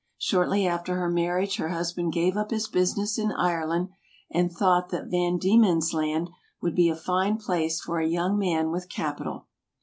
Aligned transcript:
Shortly 0.17 0.65
after 0.65 0.95
her 0.95 1.11
marriage 1.11 1.57
her 1.57 1.69
hus 1.69 1.93
band 1.93 2.11
gave 2.11 2.35
up 2.35 2.49
his 2.49 2.67
business 2.67 3.19
in 3.19 3.31
Ireland 3.31 3.89
and 4.31 4.51
thought 4.51 4.89
that 4.89 5.11
Van 5.11 5.37
Diemen's 5.37 5.93
Land 5.93 6.31
would 6.59 6.73
be 6.73 6.89
a 6.89 6.95
fine 6.95 7.37
place 7.37 7.79
for 7.79 7.99
a 7.99 8.07
young 8.09 8.35
man 8.39 8.71
with 8.71 8.89
capi 8.91 9.25
tal. 9.25 9.47